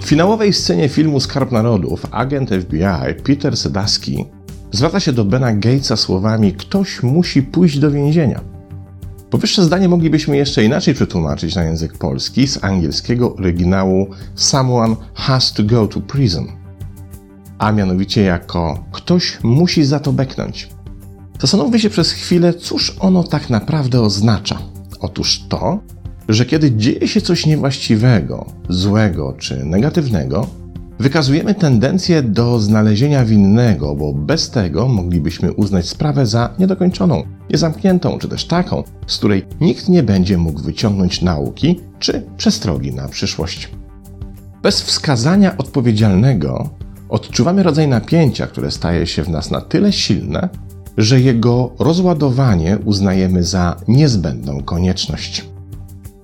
W 0.00 0.04
finałowej 0.08 0.52
scenie 0.52 0.88
filmu 0.88 1.20
Skarb 1.20 1.52
Narodów 1.52 2.06
agent 2.10 2.50
FBI 2.50 3.22
Peter 3.24 3.56
Sedaski 3.56 4.24
zwraca 4.72 5.00
się 5.00 5.12
do 5.12 5.24
Bena 5.24 5.52
Gatesa 5.52 5.96
słowami: 5.96 6.52
Ktoś 6.52 7.02
musi 7.02 7.42
pójść 7.42 7.78
do 7.78 7.90
więzienia. 7.90 8.40
Powyższe 9.30 9.64
zdanie 9.64 9.88
moglibyśmy 9.88 10.36
jeszcze 10.36 10.64
inaczej 10.64 10.94
przetłumaczyć 10.94 11.54
na 11.54 11.64
język 11.64 11.98
polski 11.98 12.48
z 12.48 12.64
angielskiego 12.64 13.36
oryginału 13.36 14.06
Someone 14.34 14.96
has 15.14 15.52
to 15.52 15.62
go 15.62 15.86
to 15.88 16.00
prison, 16.00 16.46
a 17.58 17.72
mianowicie 17.72 18.22
jako 18.22 18.84
ktoś 18.92 19.38
musi 19.42 19.84
za 19.84 20.00
to 20.00 20.12
beknąć. 20.12 20.68
Zastanówmy 21.40 21.80
się 21.80 21.90
przez 21.90 22.12
chwilę, 22.12 22.54
cóż 22.54 22.96
ono 23.00 23.24
tak 23.24 23.50
naprawdę 23.50 24.00
oznacza. 24.00 24.58
Otóż 25.00 25.42
to, 25.48 25.80
że 26.28 26.46
kiedy 26.46 26.72
dzieje 26.72 27.08
się 27.08 27.20
coś 27.20 27.46
niewłaściwego, 27.46 28.46
złego 28.68 29.34
czy 29.38 29.64
negatywnego, 29.64 30.46
wykazujemy 30.98 31.54
tendencję 31.54 32.22
do 32.22 32.60
znalezienia 32.60 33.24
winnego, 33.24 33.94
bo 33.94 34.12
bez 34.12 34.50
tego 34.50 34.88
moglibyśmy 34.88 35.52
uznać 35.52 35.88
sprawę 35.88 36.26
za 36.26 36.54
niedokończoną, 36.58 37.22
niezamkniętą, 37.50 38.18
czy 38.18 38.28
też 38.28 38.46
taką, 38.46 38.82
z 39.06 39.18
której 39.18 39.46
nikt 39.60 39.88
nie 39.88 40.02
będzie 40.02 40.38
mógł 40.38 40.62
wyciągnąć 40.62 41.22
nauki 41.22 41.80
czy 41.98 42.26
przestrogi 42.36 42.94
na 42.94 43.08
przyszłość. 43.08 43.70
Bez 44.62 44.82
wskazania 44.82 45.56
odpowiedzialnego 45.56 46.70
odczuwamy 47.08 47.62
rodzaj 47.62 47.88
napięcia, 47.88 48.46
które 48.46 48.70
staje 48.70 49.06
się 49.06 49.22
w 49.22 49.28
nas 49.28 49.50
na 49.50 49.60
tyle 49.60 49.92
silne, 49.92 50.48
że 50.96 51.20
jego 51.20 51.70
rozładowanie 51.78 52.78
uznajemy 52.84 53.44
za 53.44 53.76
niezbędną 53.88 54.62
konieczność. 54.62 55.44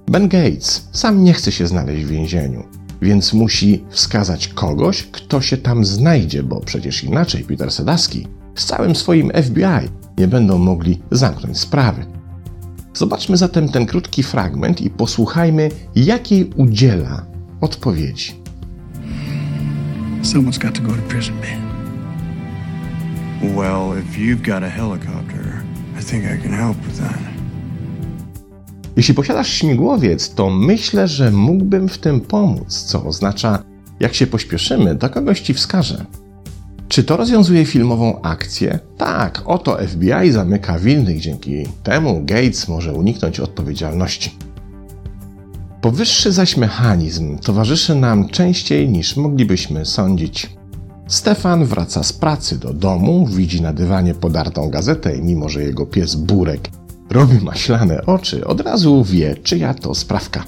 Ben 0.08 0.28
Gates 0.28 0.88
sam 0.92 1.24
nie 1.24 1.32
chce 1.32 1.52
się 1.52 1.66
znaleźć 1.66 2.04
w 2.04 2.08
więzieniu, 2.08 2.64
więc 3.02 3.32
musi 3.32 3.84
wskazać 3.90 4.48
kogoś, 4.48 5.02
kto 5.02 5.40
się 5.40 5.56
tam 5.56 5.84
znajdzie, 5.84 6.42
bo 6.42 6.60
przecież 6.60 7.04
inaczej 7.04 7.44
Peter 7.44 7.70
Sedaski 7.70 8.26
z 8.54 8.64
całym 8.64 8.96
swoim 8.96 9.30
FBI 9.42 9.90
nie 10.18 10.28
będą 10.28 10.58
mogli 10.58 11.02
zamknąć 11.10 11.58
sprawy. 11.58 12.06
Zobaczmy 12.94 13.36
zatem 13.36 13.68
ten 13.68 13.86
krótki 13.86 14.22
fragment 14.22 14.80
i 14.80 14.90
posłuchajmy, 14.90 15.70
jakiej 15.96 16.50
udziela 16.56 17.26
odpowiedzi. 17.60 18.43
Someone's 20.24 20.58
got 20.58 20.74
to 20.74 20.80
go 20.80 20.96
to 20.96 21.02
prison, 21.02 21.34
man. 21.40 21.60
Well, 23.54 23.98
if 23.98 24.18
you've 24.18 24.42
got 24.42 24.62
a 24.62 24.70
helicopter, 24.70 25.62
I 25.98 26.02
think 26.02 26.24
I 26.24 26.42
can 26.42 26.52
help 26.52 26.76
with 26.86 26.98
that. 26.98 27.18
Jeśli 28.96 29.14
posiadasz 29.14 29.48
śmigłowiec, 29.48 30.34
to 30.34 30.50
myślę, 30.50 31.08
że 31.08 31.30
mógłbym 31.30 31.88
w 31.88 31.98
tym 31.98 32.20
pomóc, 32.20 32.82
co 32.82 33.04
oznacza, 33.04 33.62
jak 34.00 34.14
się 34.14 34.26
pośpieszymy, 34.26 34.94
do 34.94 35.10
kogoś 35.10 35.40
ci 35.40 35.54
wskażę. 35.54 36.04
Czy 36.88 37.04
to 37.04 37.16
rozwiązuje 37.16 37.64
filmową 37.66 38.22
akcję? 38.22 38.78
Tak, 38.98 39.42
oto 39.44 39.78
FBI 39.88 40.30
zamyka 40.30 40.78
winnych, 40.78 41.20
dzięki 41.20 41.66
temu 41.82 42.22
Gates 42.24 42.68
może 42.68 42.92
uniknąć 42.92 43.40
odpowiedzialności. 43.40 44.30
Powyższy 45.84 46.32
zaś 46.32 46.56
mechanizm 46.56 47.38
towarzyszy 47.38 47.94
nam 47.94 48.28
częściej 48.28 48.88
niż 48.88 49.16
moglibyśmy 49.16 49.86
sądzić. 49.86 50.56
Stefan 51.08 51.64
wraca 51.64 52.02
z 52.02 52.12
pracy 52.12 52.58
do 52.58 52.72
domu, 52.72 53.26
widzi 53.26 53.62
na 53.62 53.72
dywanie 53.72 54.14
podartą 54.14 54.70
gazetę 54.70 55.16
i 55.16 55.22
mimo, 55.22 55.48
że 55.48 55.62
jego 55.62 55.86
pies 55.86 56.14
Burek 56.14 56.70
robi 57.10 57.44
maślane 57.44 58.06
oczy, 58.06 58.46
od 58.46 58.60
razu 58.60 59.04
wie, 59.04 59.36
czyja 59.42 59.74
to 59.74 59.94
sprawka. 59.94 60.44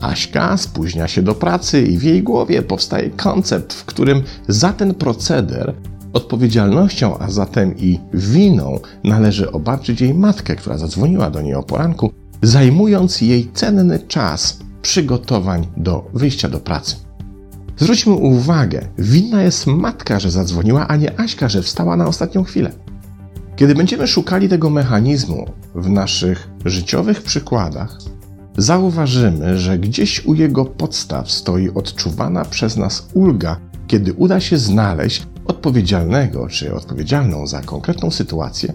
Aśka 0.00 0.56
spóźnia 0.56 1.08
się 1.08 1.22
do 1.22 1.34
pracy 1.34 1.82
i 1.82 1.98
w 1.98 2.02
jej 2.02 2.22
głowie 2.22 2.62
powstaje 2.62 3.10
koncept, 3.10 3.72
w 3.72 3.84
którym 3.84 4.22
za 4.48 4.72
ten 4.72 4.94
proceder 4.94 5.74
odpowiedzialnością, 6.12 7.18
a 7.18 7.30
zatem 7.30 7.78
i 7.78 8.00
winą 8.14 8.78
należy 9.04 9.52
obarczyć 9.52 10.00
jej 10.00 10.14
matkę, 10.14 10.56
która 10.56 10.78
zadzwoniła 10.78 11.30
do 11.30 11.42
niej 11.42 11.54
o 11.54 11.62
poranku, 11.62 12.10
zajmując 12.42 13.20
jej 13.20 13.50
cenny 13.52 13.98
czas 13.98 14.64
przygotowań 14.84 15.66
do 15.76 16.10
wyjścia 16.14 16.48
do 16.48 16.60
pracy. 16.60 16.96
Zwróćmy 17.76 18.12
uwagę, 18.12 18.88
winna 18.98 19.42
jest 19.42 19.66
matka, 19.66 20.20
że 20.20 20.30
zadzwoniła, 20.30 20.88
a 20.88 20.96
nie 20.96 21.20
Aśka, 21.20 21.48
że 21.48 21.62
wstała 21.62 21.96
na 21.96 22.06
ostatnią 22.06 22.44
chwilę. 22.44 22.72
Kiedy 23.56 23.74
będziemy 23.74 24.06
szukali 24.06 24.48
tego 24.48 24.70
mechanizmu 24.70 25.46
w 25.74 25.88
naszych 25.88 26.50
życiowych 26.64 27.22
przykładach, 27.22 27.98
zauważymy, 28.56 29.58
że 29.58 29.78
gdzieś 29.78 30.26
u 30.26 30.34
jego 30.34 30.64
podstaw 30.64 31.30
stoi 31.30 31.70
odczuwana 31.70 32.44
przez 32.44 32.76
nas 32.76 33.08
ulga, 33.14 33.56
kiedy 33.86 34.12
uda 34.12 34.40
się 34.40 34.58
znaleźć 34.58 35.26
odpowiedzialnego 35.46 36.48
czy 36.48 36.74
odpowiedzialną 36.74 37.46
za 37.46 37.60
konkretną 37.60 38.10
sytuację, 38.10 38.72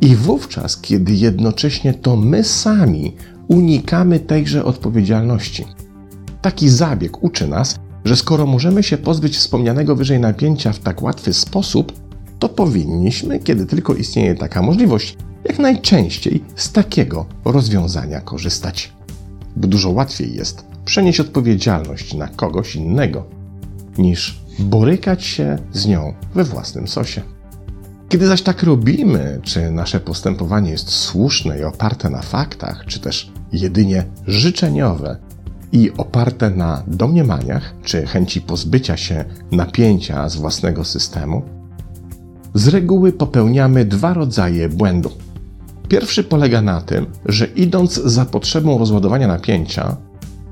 i 0.00 0.16
wówczas, 0.16 0.76
kiedy 0.80 1.12
jednocześnie 1.14 1.94
to 1.94 2.16
my 2.16 2.44
sami 2.44 3.16
unikamy 3.48 4.20
tejże 4.20 4.64
odpowiedzialności. 4.64 5.64
Taki 6.42 6.68
zabieg 6.68 7.22
uczy 7.22 7.48
nas, 7.48 7.78
że 8.04 8.16
skoro 8.16 8.46
możemy 8.46 8.82
się 8.82 8.98
pozbyć 8.98 9.36
wspomnianego 9.36 9.96
wyżej 9.96 10.20
napięcia 10.20 10.72
w 10.72 10.78
tak 10.78 11.02
łatwy 11.02 11.32
sposób, 11.32 11.92
to 12.38 12.48
powinniśmy, 12.48 13.38
kiedy 13.38 13.66
tylko 13.66 13.94
istnieje 13.94 14.34
taka 14.34 14.62
możliwość, 14.62 15.16
jak 15.44 15.58
najczęściej 15.58 16.44
z 16.56 16.72
takiego 16.72 17.26
rozwiązania 17.44 18.20
korzystać. 18.20 18.92
Bo 19.56 19.68
dużo 19.68 19.90
łatwiej 19.90 20.34
jest 20.34 20.64
przenieść 20.84 21.20
odpowiedzialność 21.20 22.14
na 22.14 22.28
kogoś 22.28 22.76
innego, 22.76 23.24
niż 23.98 24.40
borykać 24.58 25.24
się 25.24 25.58
z 25.72 25.86
nią 25.86 26.14
we 26.34 26.44
własnym 26.44 26.88
sosie. 26.88 27.22
Kiedy 28.08 28.26
zaś 28.26 28.42
tak 28.42 28.62
robimy, 28.62 29.40
czy 29.42 29.70
nasze 29.70 30.00
postępowanie 30.00 30.70
jest 30.70 30.90
słuszne 30.90 31.58
i 31.58 31.64
oparte 31.64 32.10
na 32.10 32.22
faktach, 32.22 32.84
czy 32.86 33.00
też 33.00 33.32
jedynie 33.52 34.04
życzeniowe 34.26 35.16
i 35.72 35.92
oparte 35.96 36.50
na 36.50 36.82
domniemaniach, 36.86 37.74
czy 37.84 38.06
chęci 38.06 38.40
pozbycia 38.40 38.96
się 38.96 39.24
napięcia 39.52 40.28
z 40.28 40.36
własnego 40.36 40.84
systemu, 40.84 41.42
z 42.54 42.68
reguły 42.68 43.12
popełniamy 43.12 43.84
dwa 43.84 44.14
rodzaje 44.14 44.68
błędu. 44.68 45.10
Pierwszy 45.88 46.24
polega 46.24 46.62
na 46.62 46.80
tym, 46.80 47.06
że 47.26 47.46
idąc 47.46 47.94
za 47.94 48.24
potrzebą 48.24 48.78
rozładowania 48.78 49.28
napięcia, 49.28 49.96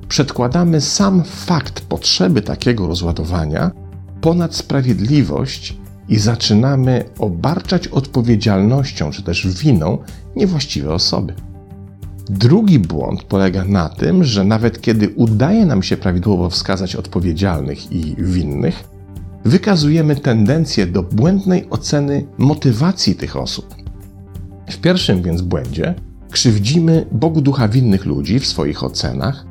przedkładamy 0.09 0.81
sam 0.81 1.23
fakt 1.25 1.81
potrzeby 1.81 2.43
takiego 2.43 2.87
rozładowania 2.87 3.71
ponad 4.21 4.55
sprawiedliwość 4.55 5.77
i 6.09 6.19
zaczynamy 6.19 7.05
obarczać 7.19 7.89
odpowiedzialnością 7.89 9.11
czy 9.11 9.23
też 9.23 9.49
winą 9.63 9.99
niewłaściwe 10.37 10.95
osoby. 10.95 11.35
Drugi 12.39 12.79
błąd 12.79 13.23
polega 13.23 13.65
na 13.65 13.89
tym, 13.89 14.25
że 14.25 14.45
nawet 14.45 14.81
kiedy 14.81 15.09
udaje 15.09 15.67
nam 15.67 15.83
się 15.83 15.97
prawidłowo 15.97 16.51
wskazać 16.51 16.97
odpowiedzialnych 16.97 17.93
i 17.93 18.17
winnych, 18.19 18.85
wykazujemy 19.45 20.17
tendencję 20.17 20.87
do 20.87 21.03
błędnej 21.03 21.71
oceny 21.71 22.27
motywacji 22.39 23.15
tych 23.15 23.37
osób. 23.37 23.75
W 24.71 24.79
pierwszym 24.79 25.23
więc 25.23 25.43
błędzie 25.43 25.95
krzywdzimy 26.31 27.07
Bogu 27.13 27.41
ducha 27.41 27.69
winnych 27.69 28.05
ludzi 28.07 28.39
w 28.39 28.47
swoich 28.47 28.85
ocenach, 28.85 29.47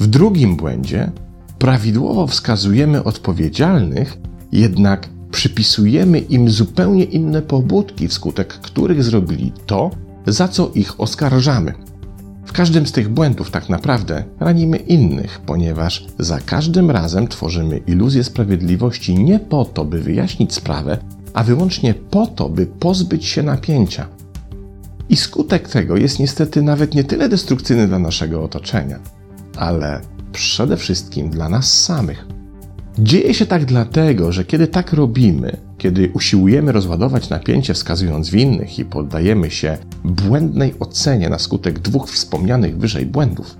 w 0.00 0.06
drugim 0.06 0.56
błędzie 0.56 1.12
prawidłowo 1.58 2.26
wskazujemy 2.26 3.04
odpowiedzialnych, 3.04 4.18
jednak 4.52 5.08
przypisujemy 5.30 6.18
im 6.18 6.50
zupełnie 6.50 7.04
inne 7.04 7.42
pobudki, 7.42 8.08
wskutek 8.08 8.48
których 8.48 9.04
zrobili 9.04 9.52
to, 9.66 9.90
za 10.26 10.48
co 10.48 10.70
ich 10.74 11.00
oskarżamy. 11.00 11.91
W 12.46 12.52
każdym 12.52 12.86
z 12.86 12.92
tych 12.92 13.08
błędów 13.08 13.50
tak 13.50 13.68
naprawdę 13.68 14.24
ranimy 14.40 14.76
innych, 14.76 15.40
ponieważ 15.46 16.06
za 16.18 16.40
każdym 16.40 16.90
razem 16.90 17.28
tworzymy 17.28 17.78
iluzję 17.78 18.24
sprawiedliwości 18.24 19.24
nie 19.24 19.38
po 19.38 19.64
to, 19.64 19.84
by 19.84 20.00
wyjaśnić 20.00 20.54
sprawę, 20.54 20.98
a 21.34 21.44
wyłącznie 21.44 21.94
po 21.94 22.26
to, 22.26 22.48
by 22.48 22.66
pozbyć 22.66 23.24
się 23.24 23.42
napięcia. 23.42 24.06
I 25.08 25.16
skutek 25.16 25.68
tego 25.68 25.96
jest 25.96 26.18
niestety 26.18 26.62
nawet 26.62 26.94
nie 26.94 27.04
tyle 27.04 27.28
destrukcyjny 27.28 27.88
dla 27.88 27.98
naszego 27.98 28.42
otoczenia, 28.42 28.98
ale 29.56 30.00
przede 30.32 30.76
wszystkim 30.76 31.30
dla 31.30 31.48
nas 31.48 31.82
samych. 31.82 32.26
Dzieje 32.98 33.34
się 33.34 33.46
tak 33.46 33.64
dlatego, 33.64 34.32
że 34.32 34.44
kiedy 34.44 34.66
tak 34.66 34.92
robimy, 34.92 35.56
kiedy 35.82 36.10
usiłujemy 36.14 36.72
rozładować 36.72 37.28
napięcie 37.28 37.74
wskazując 37.74 38.30
winnych 38.30 38.78
i 38.78 38.84
poddajemy 38.84 39.50
się 39.50 39.78
błędnej 40.04 40.74
ocenie 40.78 41.28
na 41.28 41.38
skutek 41.38 41.78
dwóch 41.78 42.10
wspomnianych 42.10 42.78
wyżej 42.78 43.06
błędów, 43.06 43.56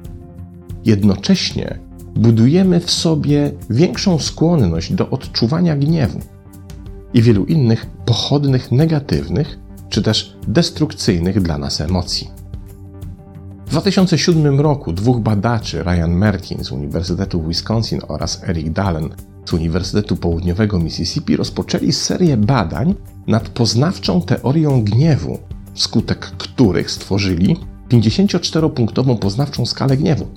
jednocześnie 0.84 1.78
budujemy 2.16 2.80
w 2.80 2.90
sobie 2.90 3.52
większą 3.70 4.18
skłonność 4.18 4.92
do 4.92 5.10
odczuwania 5.10 5.76
gniewu 5.76 6.20
i 7.14 7.22
wielu 7.22 7.44
innych 7.44 7.86
pochodnych 7.86 8.72
negatywnych 8.72 9.58
czy 9.88 10.02
też 10.02 10.36
destrukcyjnych 10.48 11.42
dla 11.42 11.58
nas 11.58 11.80
emocji. 11.80 12.30
W 13.66 13.70
2007 13.70 14.60
roku 14.60 14.92
dwóch 14.92 15.20
badaczy, 15.20 15.82
Ryan 15.82 16.10
Merkin 16.10 16.64
z 16.64 16.72
Uniwersytetu 16.72 17.42
Wisconsin 17.48 18.00
oraz 18.08 18.42
Eric 18.48 18.72
Dalen 18.72 19.08
z 19.44 19.52
Uniwersytetu 19.52 20.16
Południowego 20.16 20.78
Mississippi, 20.78 21.36
rozpoczęli 21.36 21.92
serię 21.92 22.36
badań 22.36 22.94
nad 23.26 23.48
poznawczą 23.48 24.22
teorią 24.22 24.84
gniewu, 24.84 25.38
wskutek 25.74 26.18
których 26.18 26.90
stworzyli 26.90 27.56
54-punktową 27.90 29.18
poznawczą 29.18 29.66
skalę 29.66 29.96
gniewu. 29.96 30.28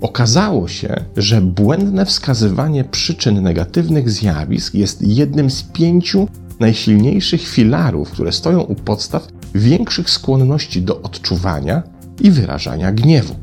Okazało 0.00 0.68
się, 0.68 1.04
że 1.16 1.40
błędne 1.40 2.06
wskazywanie 2.06 2.84
przyczyn 2.84 3.42
negatywnych 3.42 4.10
zjawisk 4.10 4.74
jest 4.74 5.02
jednym 5.02 5.50
z 5.50 5.62
pięciu 5.62 6.28
najsilniejszych 6.60 7.48
filarów, 7.48 8.10
które 8.10 8.32
stoją 8.32 8.60
u 8.60 8.74
podstaw 8.74 9.28
większych 9.54 10.10
skłonności 10.10 10.82
do 10.82 11.02
odczuwania 11.02 11.82
i 12.20 12.30
wyrażania 12.30 12.92
gniewu. 12.92 13.34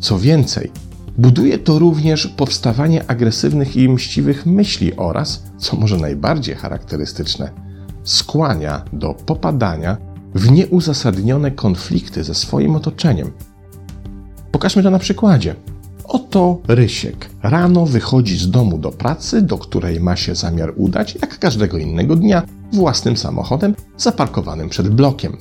Co 0.00 0.18
więcej, 0.18 0.70
buduje 1.18 1.58
to 1.58 1.78
również 1.78 2.26
powstawanie 2.26 3.10
agresywnych 3.10 3.76
i 3.76 3.88
mściwych 3.88 4.46
myśli 4.46 4.96
oraz, 4.96 5.42
co 5.58 5.76
może 5.76 5.96
najbardziej 5.96 6.54
charakterystyczne, 6.54 7.50
skłania 8.04 8.84
do 8.92 9.14
popadania 9.14 9.96
w 10.34 10.50
nieuzasadnione 10.50 11.50
konflikty 11.50 12.24
ze 12.24 12.34
swoim 12.34 12.76
otoczeniem. 12.76 13.30
Pokażmy 14.52 14.82
to 14.82 14.90
na 14.90 14.98
przykładzie. 14.98 15.54
Oto 16.04 16.60
Rysiek. 16.68 17.30
Rano 17.42 17.86
wychodzi 17.86 18.38
z 18.38 18.50
domu 18.50 18.78
do 18.78 18.90
pracy, 18.90 19.42
do 19.42 19.58
której 19.58 20.00
ma 20.00 20.16
się 20.16 20.34
zamiar 20.34 20.72
udać, 20.76 21.18
jak 21.20 21.38
każdego 21.38 21.78
innego 21.78 22.16
dnia, 22.16 22.42
własnym 22.72 23.16
samochodem 23.16 23.74
zaparkowanym 23.96 24.68
przed 24.68 24.88
blokiem. 24.88 25.36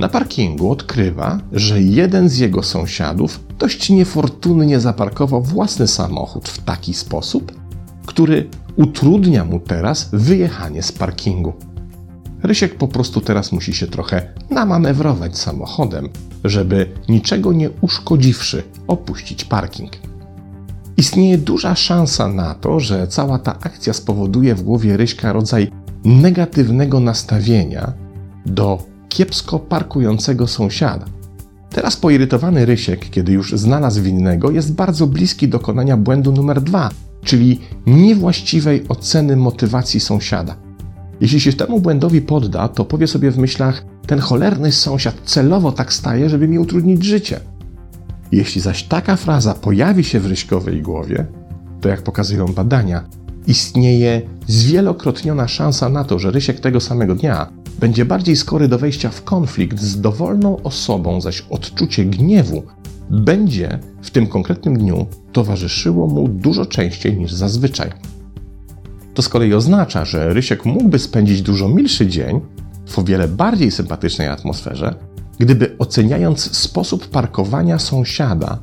Na 0.00 0.08
parkingu 0.08 0.70
odkrywa, 0.70 1.38
że 1.52 1.82
jeden 1.82 2.28
z 2.28 2.38
jego 2.38 2.62
sąsiadów 2.62 3.40
dość 3.58 3.90
niefortunnie 3.90 4.80
zaparkował 4.80 5.42
własny 5.42 5.86
samochód 5.86 6.48
w 6.48 6.64
taki 6.64 6.94
sposób, 6.94 7.52
który 8.06 8.48
utrudnia 8.76 9.44
mu 9.44 9.60
teraz 9.60 10.08
wyjechanie 10.12 10.82
z 10.82 10.92
parkingu. 10.92 11.52
Rysiek 12.42 12.74
po 12.74 12.88
prostu 12.88 13.20
teraz 13.20 13.52
musi 13.52 13.74
się 13.74 13.86
trochę 13.86 14.34
namanewrować 14.50 15.38
samochodem, 15.38 16.08
żeby 16.44 16.90
niczego 17.08 17.52
nie 17.52 17.70
uszkodziwszy 17.70 18.62
opuścić 18.86 19.44
parking. 19.44 19.92
Istnieje 20.96 21.38
duża 21.38 21.74
szansa 21.74 22.28
na 22.28 22.54
to, 22.54 22.80
że 22.80 23.08
cała 23.08 23.38
ta 23.38 23.58
akcja 23.58 23.92
spowoduje 23.92 24.54
w 24.54 24.62
głowie 24.62 24.96
Ryśka 24.96 25.32
rodzaj 25.32 25.70
negatywnego 26.04 27.00
nastawienia 27.00 27.92
do 28.46 28.89
kiepsko 29.10 29.58
parkującego 29.58 30.46
sąsiada. 30.46 31.04
Teraz 31.70 31.96
poirytowany 31.96 32.66
Rysiek, 32.66 33.10
kiedy 33.10 33.32
już 33.32 33.52
znalazł 33.52 34.02
winnego, 34.02 34.50
jest 34.50 34.74
bardzo 34.74 35.06
bliski 35.06 35.48
dokonania 35.48 35.96
błędu 35.96 36.32
numer 36.32 36.60
dwa, 36.60 36.90
czyli 37.24 37.60
niewłaściwej 37.86 38.84
oceny 38.88 39.36
motywacji 39.36 40.00
sąsiada. 40.00 40.56
Jeśli 41.20 41.40
się 41.40 41.52
temu 41.52 41.80
błędowi 41.80 42.20
podda, 42.20 42.68
to 42.68 42.84
powie 42.84 43.06
sobie 43.06 43.30
w 43.30 43.38
myślach: 43.38 43.84
Ten 44.06 44.18
cholerny 44.18 44.72
sąsiad 44.72 45.14
celowo 45.24 45.72
tak 45.72 45.92
staje, 45.92 46.28
żeby 46.28 46.48
mi 46.48 46.58
utrudnić 46.58 47.04
życie. 47.04 47.40
Jeśli 48.32 48.60
zaś 48.60 48.82
taka 48.82 49.16
fraza 49.16 49.54
pojawi 49.54 50.04
się 50.04 50.20
w 50.20 50.26
Ryśkowej 50.26 50.82
głowie, 50.82 51.26
to 51.80 51.88
jak 51.88 52.02
pokazują 52.02 52.46
badania, 52.46 53.04
istnieje 53.46 54.22
zwielokrotniona 54.46 55.48
szansa 55.48 55.88
na 55.88 56.04
to, 56.04 56.18
że 56.18 56.30
Rysiek 56.30 56.60
tego 56.60 56.80
samego 56.80 57.14
dnia 57.14 57.59
będzie 57.80 58.04
bardziej 58.04 58.36
skory 58.36 58.68
do 58.68 58.78
wejścia 58.78 59.10
w 59.10 59.24
konflikt 59.24 59.80
z 59.80 60.00
dowolną 60.00 60.62
osobą, 60.62 61.20
zaś 61.20 61.44
odczucie 61.50 62.04
gniewu 62.04 62.62
będzie 63.10 63.78
w 64.02 64.10
tym 64.10 64.26
konkretnym 64.26 64.78
dniu 64.78 65.06
towarzyszyło 65.32 66.06
mu 66.06 66.28
dużo 66.28 66.66
częściej 66.66 67.16
niż 67.16 67.32
zazwyczaj. 67.32 67.90
To 69.14 69.22
z 69.22 69.28
kolei 69.28 69.54
oznacza, 69.54 70.04
że 70.04 70.34
Rysiek 70.34 70.64
mógłby 70.64 70.98
spędzić 70.98 71.42
dużo 71.42 71.68
milszy 71.68 72.06
dzień 72.06 72.40
w 72.86 72.98
o 72.98 73.02
wiele 73.02 73.28
bardziej 73.28 73.70
sympatycznej 73.70 74.28
atmosferze, 74.28 74.94
gdyby 75.38 75.76
oceniając 75.78 76.56
sposób 76.56 77.08
parkowania 77.08 77.78
sąsiada, 77.78 78.58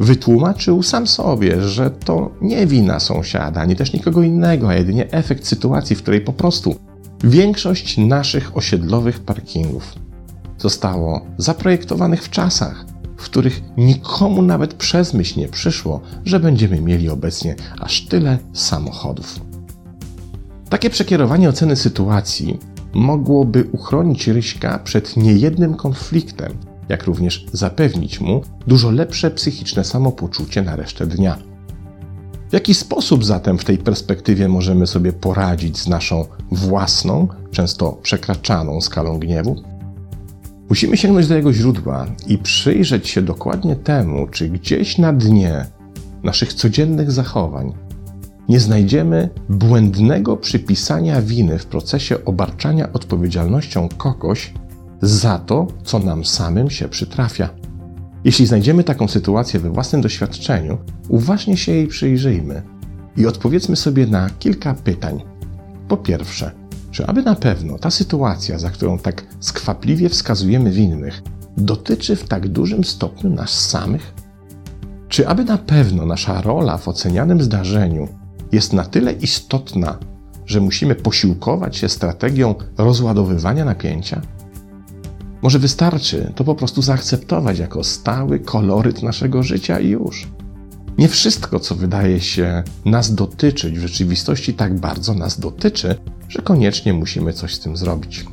wytłumaczył 0.00 0.82
sam 0.82 1.06
sobie, 1.06 1.60
że 1.60 1.90
to 1.90 2.30
nie 2.40 2.66
wina 2.66 3.00
sąsiada, 3.00 3.60
ani 3.60 3.76
też 3.76 3.92
nikogo 3.92 4.22
innego, 4.22 4.68
a 4.68 4.74
jedynie 4.74 5.10
efekt 5.10 5.46
sytuacji, 5.46 5.96
w 5.96 6.02
której 6.02 6.20
po 6.20 6.32
prostu 6.32 6.76
większość 7.24 7.98
naszych 7.98 8.56
osiedlowych 8.56 9.20
parkingów 9.20 9.94
zostało 10.58 11.26
zaprojektowanych 11.38 12.22
w 12.22 12.30
czasach, 12.30 12.84
w 13.16 13.24
których 13.24 13.62
nikomu 13.76 14.42
nawet 14.42 14.74
przez 14.74 15.14
myśl 15.14 15.40
nie 15.40 15.48
przyszło, 15.48 16.00
że 16.24 16.40
będziemy 16.40 16.80
mieli 16.80 17.08
obecnie 17.08 17.56
aż 17.80 18.00
tyle 18.06 18.38
samochodów. 18.52 19.40
Takie 20.68 20.90
przekierowanie 20.90 21.48
oceny 21.48 21.76
sytuacji 21.76 22.58
mogłoby 22.94 23.68
uchronić 23.72 24.28
Ryśka 24.28 24.78
przed 24.78 25.16
niejednym 25.16 25.74
konfliktem, 25.74 26.52
jak 26.88 27.04
również 27.04 27.46
zapewnić 27.52 28.20
mu 28.20 28.42
dużo 28.66 28.90
lepsze 28.90 29.30
psychiczne 29.30 29.84
samopoczucie 29.84 30.62
na 30.62 30.76
resztę 30.76 31.06
dnia. 31.06 31.53
W 32.54 32.56
jaki 32.56 32.74
sposób 32.74 33.24
zatem 33.24 33.58
w 33.58 33.64
tej 33.64 33.78
perspektywie 33.78 34.48
możemy 34.48 34.86
sobie 34.86 35.12
poradzić 35.12 35.78
z 35.78 35.88
naszą 35.88 36.24
własną, 36.50 37.28
często 37.50 37.92
przekraczaną 37.92 38.80
skalą 38.80 39.18
gniewu? 39.18 39.62
Musimy 40.68 40.96
sięgnąć 40.96 41.28
do 41.28 41.36
jego 41.36 41.52
źródła 41.52 42.06
i 42.26 42.38
przyjrzeć 42.38 43.08
się 43.08 43.22
dokładnie 43.22 43.76
temu, 43.76 44.26
czy 44.26 44.48
gdzieś 44.48 44.98
na 44.98 45.12
dnie 45.12 45.66
naszych 46.22 46.54
codziennych 46.54 47.12
zachowań 47.12 47.72
nie 48.48 48.60
znajdziemy 48.60 49.28
błędnego 49.48 50.36
przypisania 50.36 51.22
winy 51.22 51.58
w 51.58 51.66
procesie 51.66 52.24
obarczania 52.24 52.92
odpowiedzialnością 52.92 53.88
kogoś 53.96 54.54
za 55.02 55.38
to, 55.38 55.66
co 55.84 55.98
nam 55.98 56.24
samym 56.24 56.70
się 56.70 56.88
przytrafia. 56.88 57.63
Jeśli 58.24 58.46
znajdziemy 58.46 58.84
taką 58.84 59.08
sytuację 59.08 59.60
we 59.60 59.70
własnym 59.70 60.02
doświadczeniu, 60.02 60.78
uważnie 61.08 61.56
się 61.56 61.72
jej 61.72 61.86
przyjrzyjmy 61.86 62.62
i 63.16 63.26
odpowiedzmy 63.26 63.76
sobie 63.76 64.06
na 64.06 64.30
kilka 64.30 64.74
pytań. 64.74 65.22
Po 65.88 65.96
pierwsze, 65.96 66.50
czy 66.90 67.06
aby 67.06 67.22
na 67.22 67.34
pewno 67.34 67.78
ta 67.78 67.90
sytuacja, 67.90 68.58
za 68.58 68.70
którą 68.70 68.98
tak 68.98 69.24
skwapliwie 69.40 70.08
wskazujemy 70.08 70.70
winnych, 70.70 71.22
dotyczy 71.56 72.16
w 72.16 72.28
tak 72.28 72.48
dużym 72.48 72.84
stopniu 72.84 73.30
nas 73.30 73.68
samych? 73.68 74.14
Czy 75.08 75.28
aby 75.28 75.44
na 75.44 75.58
pewno 75.58 76.06
nasza 76.06 76.42
rola 76.42 76.78
w 76.78 76.88
ocenianym 76.88 77.42
zdarzeniu 77.42 78.08
jest 78.52 78.72
na 78.72 78.84
tyle 78.84 79.12
istotna, 79.12 79.98
że 80.46 80.60
musimy 80.60 80.94
posiłkować 80.94 81.76
się 81.76 81.88
strategią 81.88 82.54
rozładowywania 82.78 83.64
napięcia? 83.64 84.20
Może 85.44 85.58
wystarczy 85.58 86.32
to 86.34 86.44
po 86.44 86.54
prostu 86.54 86.82
zaakceptować 86.82 87.58
jako 87.58 87.84
stały 87.84 88.40
koloryt 88.40 89.02
naszego 89.02 89.42
życia 89.42 89.80
i 89.80 89.88
już. 89.88 90.28
Nie 90.98 91.08
wszystko, 91.08 91.60
co 91.60 91.74
wydaje 91.74 92.20
się 92.20 92.62
nas 92.84 93.14
dotyczyć, 93.14 93.78
w 93.78 93.82
rzeczywistości 93.82 94.54
tak 94.54 94.80
bardzo 94.80 95.14
nas 95.14 95.40
dotyczy, 95.40 95.94
że 96.28 96.42
koniecznie 96.42 96.92
musimy 96.92 97.32
coś 97.32 97.54
z 97.54 97.60
tym 97.60 97.76
zrobić. 97.76 98.24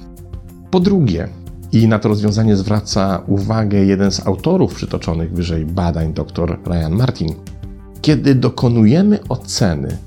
Po 0.70 0.80
drugie, 0.80 1.30
i 1.72 1.88
na 1.88 2.00
to 2.00 2.10
rozwiązanie 2.10 2.58
zwraca 2.58 3.24
uwagę 3.28 3.86
jeden 3.86 4.12
z 4.12 4.28
autorów 4.28 4.76
przytoczonych 4.76 5.34
wyżej 5.34 5.66
badań, 5.66 6.14
dr 6.14 6.60
Ryan 6.66 6.92
Martin, 6.92 7.34
kiedy 8.02 8.36
dokonujemy 8.36 9.20
oceny 9.30 9.98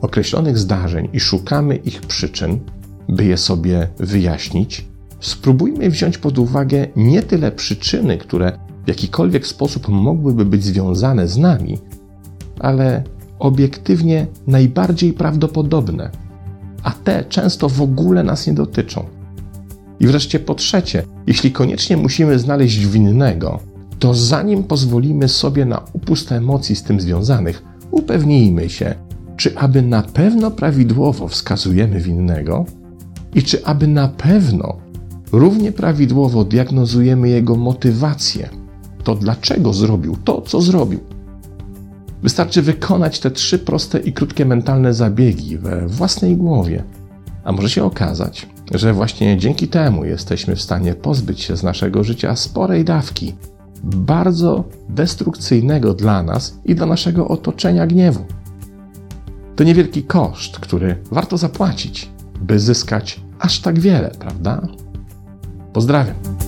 określonych 0.00 0.58
zdarzeń 0.58 1.08
i 1.12 1.20
szukamy 1.20 1.76
ich 1.76 2.00
przyczyn, 2.00 2.60
by 3.08 3.24
je 3.24 3.36
sobie 3.36 3.88
wyjaśnić, 3.98 4.87
spróbujmy 5.20 5.90
wziąć 5.90 6.18
pod 6.18 6.38
uwagę 6.38 6.86
nie 6.96 7.22
tyle 7.22 7.52
przyczyny, 7.52 8.18
które 8.18 8.58
w 8.84 8.88
jakikolwiek 8.88 9.46
sposób 9.46 9.88
mogłyby 9.88 10.44
być 10.44 10.64
związane 10.64 11.28
z 11.28 11.36
nami, 11.36 11.78
ale 12.60 13.02
obiektywnie 13.38 14.26
najbardziej 14.46 15.12
prawdopodobne, 15.12 16.10
a 16.82 16.90
te 16.90 17.24
często 17.24 17.68
w 17.68 17.82
ogóle 17.82 18.22
nas 18.22 18.46
nie 18.46 18.52
dotyczą. 18.52 19.04
I 20.00 20.06
wreszcie 20.06 20.40
po 20.40 20.54
trzecie, 20.54 21.02
jeśli 21.26 21.52
koniecznie 21.52 21.96
musimy 21.96 22.38
znaleźć 22.38 22.86
winnego, 22.86 23.60
to 23.98 24.14
zanim 24.14 24.64
pozwolimy 24.64 25.28
sobie 25.28 25.64
na 25.64 25.84
upust 25.92 26.32
emocji 26.32 26.76
z 26.76 26.82
tym 26.82 27.00
związanych, 27.00 27.62
upewnijmy 27.90 28.70
się, 28.70 28.94
czy 29.36 29.58
aby 29.58 29.82
na 29.82 30.02
pewno 30.02 30.50
prawidłowo 30.50 31.28
wskazujemy 31.28 32.00
winnego 32.00 32.64
i 33.34 33.42
czy 33.42 33.64
aby 33.64 33.86
na 33.86 34.08
pewno 34.08 34.87
równie 35.32 35.72
prawidłowo 35.72 36.44
diagnozujemy 36.44 37.28
jego 37.28 37.56
motywację, 37.56 38.48
to 39.04 39.14
dlaczego 39.14 39.72
zrobił 39.72 40.16
to, 40.24 40.40
co 40.40 40.60
zrobił. 40.60 41.00
Wystarczy 42.22 42.62
wykonać 42.62 43.20
te 43.20 43.30
trzy 43.30 43.58
proste 43.58 43.98
i 43.98 44.12
krótkie 44.12 44.44
mentalne 44.44 44.94
zabiegi 44.94 45.58
we 45.58 45.88
własnej 45.88 46.36
głowie, 46.36 46.84
a 47.44 47.52
może 47.52 47.70
się 47.70 47.84
okazać, 47.84 48.48
że 48.74 48.92
właśnie 48.92 49.38
dzięki 49.38 49.68
temu 49.68 50.04
jesteśmy 50.04 50.56
w 50.56 50.62
stanie 50.62 50.94
pozbyć 50.94 51.40
się 51.40 51.56
z 51.56 51.62
naszego 51.62 52.04
życia 52.04 52.36
sporej 52.36 52.84
dawki 52.84 53.34
bardzo 53.84 54.64
destrukcyjnego 54.88 55.94
dla 55.94 56.22
nas 56.22 56.58
i 56.64 56.74
dla 56.74 56.86
naszego 56.86 57.28
otoczenia 57.28 57.86
gniewu. 57.86 58.24
To 59.56 59.64
niewielki 59.64 60.02
koszt, 60.02 60.58
który 60.58 60.96
warto 61.10 61.36
zapłacić, 61.36 62.10
by 62.40 62.60
zyskać 62.60 63.20
aż 63.38 63.60
tak 63.60 63.78
wiele, 63.80 64.10
prawda? 64.18 64.68
Pozdravím. 65.72 66.47